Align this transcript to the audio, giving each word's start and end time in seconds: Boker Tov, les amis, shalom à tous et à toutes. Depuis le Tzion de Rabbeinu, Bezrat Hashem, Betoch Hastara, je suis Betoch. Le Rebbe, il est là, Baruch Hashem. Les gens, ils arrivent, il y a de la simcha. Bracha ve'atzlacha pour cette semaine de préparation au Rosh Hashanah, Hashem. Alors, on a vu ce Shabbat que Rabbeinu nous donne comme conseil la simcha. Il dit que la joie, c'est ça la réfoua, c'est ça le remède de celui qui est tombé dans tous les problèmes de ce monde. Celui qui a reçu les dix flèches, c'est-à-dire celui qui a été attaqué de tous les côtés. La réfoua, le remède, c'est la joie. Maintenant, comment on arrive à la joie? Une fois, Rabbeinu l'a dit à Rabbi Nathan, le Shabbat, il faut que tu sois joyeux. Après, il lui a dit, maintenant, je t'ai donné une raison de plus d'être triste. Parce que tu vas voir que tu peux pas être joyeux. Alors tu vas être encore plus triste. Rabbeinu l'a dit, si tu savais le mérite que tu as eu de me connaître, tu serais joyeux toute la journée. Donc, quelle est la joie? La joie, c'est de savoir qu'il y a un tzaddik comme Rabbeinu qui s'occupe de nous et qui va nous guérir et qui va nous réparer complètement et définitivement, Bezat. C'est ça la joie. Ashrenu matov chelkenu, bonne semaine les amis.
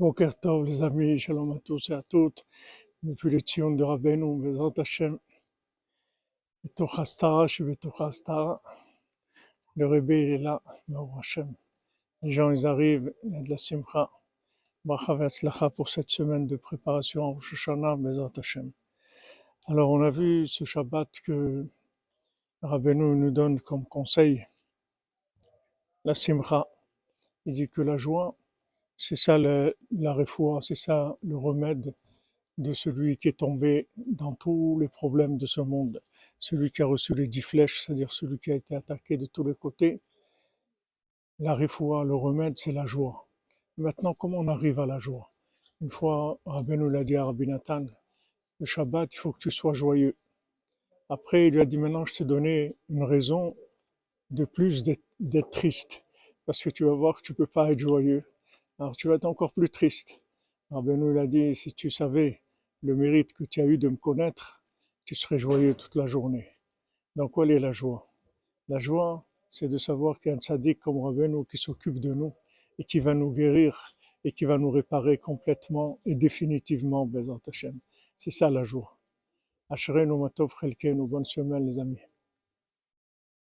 Boker 0.00 0.34
Tov, 0.40 0.64
les 0.64 0.82
amis, 0.82 1.18
shalom 1.18 1.52
à 1.52 1.58
tous 1.58 1.90
et 1.90 1.92
à 1.92 2.02
toutes. 2.02 2.46
Depuis 3.02 3.28
le 3.28 3.38
Tzion 3.40 3.72
de 3.72 3.84
Rabbeinu, 3.84 4.40
Bezrat 4.40 4.72
Hashem, 4.78 5.18
Betoch 6.64 6.98
Hastara, 6.98 7.46
je 7.46 7.56
suis 7.56 7.64
Betoch. 7.64 8.00
Le 9.76 9.86
Rebbe, 9.86 10.12
il 10.12 10.30
est 10.30 10.38
là, 10.38 10.62
Baruch 10.88 11.18
Hashem. 11.18 11.52
Les 12.22 12.32
gens, 12.32 12.50
ils 12.50 12.66
arrivent, 12.66 13.12
il 13.24 13.32
y 13.32 13.36
a 13.36 13.42
de 13.42 13.50
la 13.50 13.58
simcha. 13.58 14.10
Bracha 14.86 15.12
ve'atzlacha 15.12 15.68
pour 15.68 15.90
cette 15.90 16.08
semaine 16.08 16.46
de 16.46 16.56
préparation 16.56 17.24
au 17.24 17.32
Rosh 17.32 17.52
Hashanah, 17.52 17.98
Hashem. 18.38 18.72
Alors, 19.66 19.90
on 19.90 20.00
a 20.00 20.08
vu 20.08 20.46
ce 20.46 20.64
Shabbat 20.64 21.10
que 21.20 21.68
Rabbeinu 22.62 23.16
nous 23.16 23.32
donne 23.32 23.60
comme 23.60 23.84
conseil 23.84 24.46
la 26.06 26.14
simcha. 26.14 26.68
Il 27.44 27.52
dit 27.52 27.68
que 27.68 27.82
la 27.82 27.98
joie, 27.98 28.34
c'est 29.02 29.16
ça 29.16 29.38
la 29.38 30.12
réfoua, 30.12 30.60
c'est 30.60 30.74
ça 30.74 31.16
le 31.22 31.34
remède 31.34 31.94
de 32.58 32.74
celui 32.74 33.16
qui 33.16 33.28
est 33.28 33.38
tombé 33.38 33.88
dans 33.96 34.34
tous 34.34 34.78
les 34.78 34.88
problèmes 34.88 35.38
de 35.38 35.46
ce 35.46 35.62
monde. 35.62 36.02
Celui 36.38 36.70
qui 36.70 36.82
a 36.82 36.86
reçu 36.86 37.14
les 37.14 37.26
dix 37.26 37.40
flèches, 37.40 37.86
c'est-à-dire 37.86 38.12
celui 38.12 38.38
qui 38.38 38.52
a 38.52 38.56
été 38.56 38.74
attaqué 38.74 39.16
de 39.16 39.24
tous 39.24 39.42
les 39.42 39.54
côtés. 39.54 40.02
La 41.38 41.54
réfoua, 41.54 42.04
le 42.04 42.14
remède, 42.14 42.58
c'est 42.58 42.72
la 42.72 42.84
joie. 42.84 43.26
Maintenant, 43.78 44.12
comment 44.12 44.36
on 44.36 44.48
arrive 44.48 44.78
à 44.78 44.84
la 44.84 44.98
joie? 44.98 45.32
Une 45.80 45.90
fois, 45.90 46.38
Rabbeinu 46.44 46.90
l'a 46.90 47.02
dit 47.02 47.16
à 47.16 47.24
Rabbi 47.24 47.46
Nathan, 47.46 47.86
le 48.58 48.66
Shabbat, 48.66 49.14
il 49.14 49.16
faut 49.16 49.32
que 49.32 49.38
tu 49.38 49.50
sois 49.50 49.72
joyeux. 49.72 50.14
Après, 51.08 51.46
il 51.46 51.54
lui 51.54 51.62
a 51.62 51.64
dit, 51.64 51.78
maintenant, 51.78 52.04
je 52.04 52.16
t'ai 52.16 52.24
donné 52.26 52.76
une 52.90 53.04
raison 53.04 53.56
de 54.28 54.44
plus 54.44 54.82
d'être 54.82 55.50
triste. 55.50 56.04
Parce 56.44 56.62
que 56.62 56.68
tu 56.68 56.84
vas 56.84 56.92
voir 56.92 57.16
que 57.16 57.22
tu 57.22 57.32
peux 57.32 57.46
pas 57.46 57.72
être 57.72 57.78
joyeux. 57.78 58.24
Alors 58.80 58.96
tu 58.96 59.08
vas 59.08 59.16
être 59.16 59.26
encore 59.26 59.52
plus 59.52 59.68
triste. 59.68 60.22
Rabbeinu 60.70 61.12
l'a 61.12 61.26
dit, 61.26 61.54
si 61.54 61.74
tu 61.74 61.90
savais 61.90 62.40
le 62.82 62.96
mérite 62.96 63.34
que 63.34 63.44
tu 63.44 63.60
as 63.60 63.66
eu 63.66 63.76
de 63.76 63.90
me 63.90 63.96
connaître, 63.98 64.64
tu 65.04 65.14
serais 65.14 65.38
joyeux 65.38 65.74
toute 65.74 65.96
la 65.96 66.06
journée. 66.06 66.56
Donc, 67.14 67.34
quelle 67.34 67.50
est 67.50 67.58
la 67.58 67.72
joie? 67.72 68.10
La 68.68 68.78
joie, 68.78 69.26
c'est 69.50 69.68
de 69.68 69.76
savoir 69.76 70.18
qu'il 70.18 70.30
y 70.30 70.32
a 70.32 70.36
un 70.36 70.40
tzaddik 70.40 70.80
comme 70.80 70.98
Rabbeinu 70.98 71.44
qui 71.44 71.58
s'occupe 71.58 72.00
de 72.00 72.14
nous 72.14 72.32
et 72.78 72.84
qui 72.84 73.00
va 73.00 73.12
nous 73.12 73.30
guérir 73.32 73.94
et 74.24 74.32
qui 74.32 74.46
va 74.46 74.56
nous 74.56 74.70
réparer 74.70 75.18
complètement 75.18 76.00
et 76.06 76.14
définitivement, 76.14 77.04
Bezat. 77.04 77.38
C'est 78.16 78.30
ça 78.30 78.48
la 78.48 78.64
joie. 78.64 78.96
Ashrenu 79.68 80.16
matov 80.18 80.54
chelkenu, 80.58 81.06
bonne 81.06 81.26
semaine 81.26 81.66
les 81.66 81.78
amis. 81.78 82.00